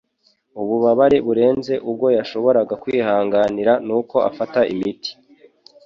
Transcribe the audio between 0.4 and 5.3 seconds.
Ububabare burenze ubwo yashoboraga kwihanganira nuko afata imiti